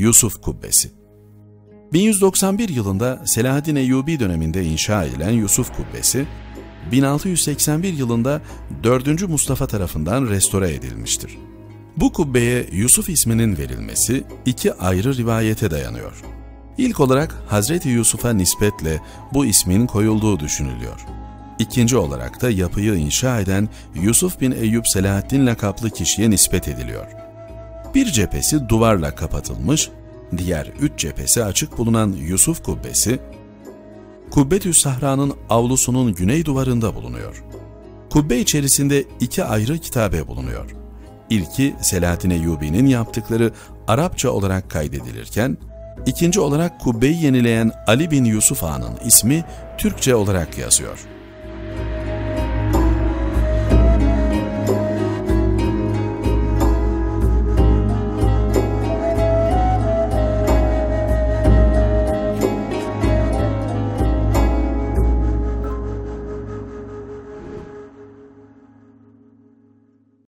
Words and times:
Yusuf 0.00 0.42
Kubbesi 0.42 0.90
1191 1.92 2.68
yılında 2.68 3.22
Selahaddin 3.26 3.76
Eyyubi 3.76 4.20
döneminde 4.20 4.64
inşa 4.64 5.04
edilen 5.04 5.30
Yusuf 5.30 5.76
Kubbesi, 5.76 6.26
1681 6.92 7.92
yılında 7.92 8.40
4. 8.82 9.28
Mustafa 9.28 9.66
tarafından 9.66 10.28
restore 10.28 10.74
edilmiştir. 10.74 11.38
Bu 11.96 12.12
kubbeye 12.12 12.66
Yusuf 12.72 13.08
isminin 13.08 13.58
verilmesi 13.58 14.24
iki 14.46 14.74
ayrı 14.74 15.16
rivayete 15.16 15.70
dayanıyor. 15.70 16.22
İlk 16.78 17.00
olarak 17.00 17.42
Hazreti 17.48 17.88
Yusuf'a 17.88 18.32
nispetle 18.32 19.00
bu 19.34 19.46
ismin 19.46 19.86
koyulduğu 19.86 20.40
düşünülüyor. 20.40 21.06
İkinci 21.58 21.96
olarak 21.96 22.42
da 22.42 22.50
yapıyı 22.50 22.94
inşa 22.94 23.40
eden 23.40 23.68
Yusuf 23.94 24.40
bin 24.40 24.52
Eyyub 24.52 24.84
Selahaddin 24.86 25.46
lakaplı 25.46 25.90
kişiye 25.90 26.30
nispet 26.30 26.68
ediliyor. 26.68 27.29
Bir 27.94 28.06
cephesi 28.06 28.68
duvarla 28.68 29.14
kapatılmış, 29.14 29.90
diğer 30.36 30.66
üç 30.80 30.98
cephesi 30.98 31.44
açık 31.44 31.78
bulunan 31.78 32.12
Yusuf 32.12 32.62
Kubbesi, 32.64 33.18
Kubbetü 34.30 34.74
Sahra'nın 34.74 35.32
avlusunun 35.48 36.14
güney 36.14 36.44
duvarında 36.44 36.94
bulunuyor. 36.94 37.44
Kubbe 38.10 38.38
içerisinde 38.38 39.04
iki 39.20 39.44
ayrı 39.44 39.78
kitabe 39.78 40.26
bulunuyor. 40.26 40.70
İlki 41.30 41.74
Selahattin 41.82 42.30
Eyyubi'nin 42.30 42.86
yaptıkları 42.86 43.52
Arapça 43.88 44.30
olarak 44.30 44.70
kaydedilirken, 44.70 45.58
ikinci 46.06 46.40
olarak 46.40 46.80
kubbeyi 46.80 47.24
yenileyen 47.24 47.72
Ali 47.86 48.10
bin 48.10 48.24
Yusuf 48.24 48.64
Ağa'nın 48.64 48.96
ismi 49.06 49.44
Türkçe 49.78 50.14
olarak 50.14 50.58
yazıyor.'' 50.58 51.19